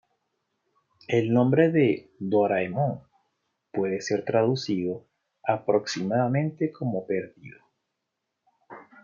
[1.07, 3.01] El nombre de "Doraemon"
[3.71, 5.05] puede ser traducido
[5.43, 7.59] aproximadamente como "perdido".